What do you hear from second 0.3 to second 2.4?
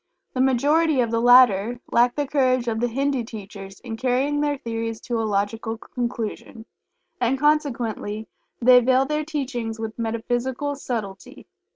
The majority of the latter lack the